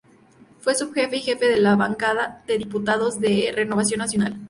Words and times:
Fue 0.61 0.73
subjefe 0.73 1.17
y 1.17 1.21
jefe 1.21 1.45
de 1.47 1.57
la 1.57 1.75
Bancada 1.75 2.43
de 2.47 2.57
Diputados 2.57 3.19
de 3.21 3.51
Renovación 3.55 3.99
Nacional. 3.99 4.39